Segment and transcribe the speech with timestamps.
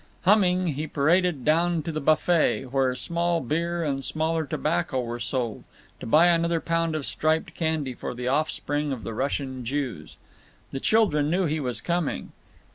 [0.23, 5.63] Humming, he paraded down to the buffet, where small beer and smaller tobacco were sold,
[5.99, 10.17] to buy another pound of striped candy for the offspring of the Russian Jews.
[10.71, 12.31] The children knew he was coming.